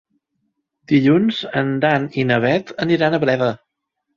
Dilluns 0.91 1.43
en 1.63 1.69
Dan 1.85 2.09
i 2.23 2.25
na 2.31 2.41
Bet 2.47 2.75
aniran 2.87 3.19
a 3.19 3.21
Breda. 3.27 3.55